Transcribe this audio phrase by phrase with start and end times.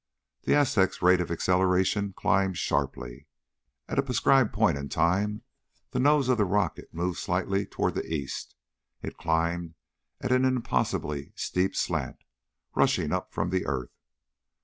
[0.45, 3.27] The Aztec's rate of acceleration climbed sharply.
[3.87, 5.43] At a prescribed point in time
[5.91, 8.55] the nose of the rocket moved slightly toward the east.
[9.03, 9.75] It climbed
[10.19, 12.17] at an impossibly steep slant,
[12.73, 13.93] rushing up from the earth.